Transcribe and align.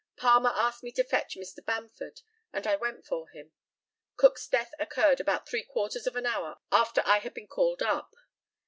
Palmer 0.17 0.49
asked 0.55 0.81
me 0.81 0.91
to 0.93 1.03
fetch 1.03 1.35
Mr. 1.35 1.63
Bamford, 1.63 2.21
and 2.51 2.65
I 2.65 2.75
went 2.75 3.05
for 3.05 3.29
him. 3.29 3.51
Cook's 4.15 4.47
death 4.47 4.71
occurred 4.79 5.19
about 5.19 5.47
three 5.47 5.61
quarters 5.63 6.07
of 6.07 6.15
an 6.15 6.25
hour 6.25 6.57
after 6.71 7.03
I 7.05 7.19
had 7.19 7.35
been 7.35 7.45
called 7.45 7.83
up. 7.83 8.11